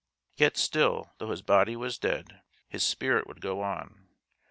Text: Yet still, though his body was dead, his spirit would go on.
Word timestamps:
Yet 0.35 0.57
still, 0.57 1.13
though 1.19 1.29
his 1.29 1.43
body 1.43 1.75
was 1.75 1.99
dead, 1.99 2.41
his 2.67 2.83
spirit 2.83 3.27
would 3.27 3.39
go 3.39 3.61
on. 3.61 4.07